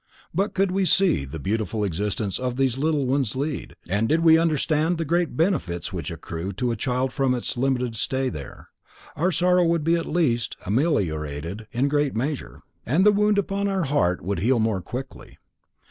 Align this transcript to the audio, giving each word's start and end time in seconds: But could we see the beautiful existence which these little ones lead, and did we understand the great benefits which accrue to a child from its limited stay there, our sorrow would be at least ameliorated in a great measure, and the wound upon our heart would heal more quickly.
But 0.33 0.55
could 0.55 0.71
we 0.71 0.83
see 0.83 1.25
the 1.25 1.37
beautiful 1.37 1.83
existence 1.83 2.39
which 2.39 2.55
these 2.55 2.75
little 2.75 3.05
ones 3.05 3.35
lead, 3.35 3.75
and 3.87 4.09
did 4.09 4.21
we 4.21 4.35
understand 4.35 4.97
the 4.97 5.05
great 5.05 5.37
benefits 5.37 5.93
which 5.93 6.09
accrue 6.09 6.53
to 6.53 6.71
a 6.71 6.75
child 6.75 7.13
from 7.13 7.35
its 7.35 7.55
limited 7.55 7.95
stay 7.95 8.27
there, 8.29 8.69
our 9.15 9.31
sorrow 9.31 9.63
would 9.63 9.83
be 9.83 9.93
at 9.97 10.07
least 10.07 10.57
ameliorated 10.65 11.67
in 11.71 11.85
a 11.85 11.89
great 11.89 12.15
measure, 12.15 12.63
and 12.83 13.05
the 13.05 13.11
wound 13.11 13.37
upon 13.37 13.67
our 13.67 13.83
heart 13.83 14.23
would 14.23 14.39
heal 14.39 14.57
more 14.57 14.81
quickly. 14.81 15.37